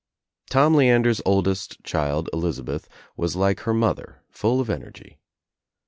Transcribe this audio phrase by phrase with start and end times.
[0.49, 5.19] Tom Leander's oldest child, Elizabeth, was like her other, full of energy.